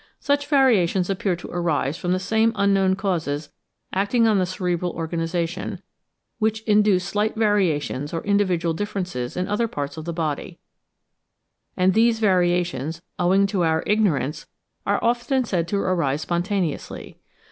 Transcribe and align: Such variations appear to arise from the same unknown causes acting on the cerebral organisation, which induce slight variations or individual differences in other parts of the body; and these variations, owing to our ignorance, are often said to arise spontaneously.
Such 0.19 0.47
variations 0.47 1.11
appear 1.11 1.35
to 1.35 1.51
arise 1.51 1.95
from 1.95 2.11
the 2.11 2.17
same 2.17 2.53
unknown 2.55 2.95
causes 2.95 3.49
acting 3.93 4.25
on 4.25 4.39
the 4.39 4.47
cerebral 4.47 4.93
organisation, 4.93 5.79
which 6.39 6.61
induce 6.63 7.03
slight 7.05 7.35
variations 7.35 8.11
or 8.11 8.23
individual 8.25 8.73
differences 8.73 9.37
in 9.37 9.47
other 9.47 9.67
parts 9.67 9.97
of 9.97 10.05
the 10.05 10.11
body; 10.11 10.57
and 11.77 11.93
these 11.93 12.17
variations, 12.17 13.03
owing 13.19 13.45
to 13.45 13.63
our 13.63 13.83
ignorance, 13.85 14.47
are 14.87 14.97
often 15.03 15.45
said 15.45 15.67
to 15.67 15.77
arise 15.77 16.21
spontaneously. 16.23 17.19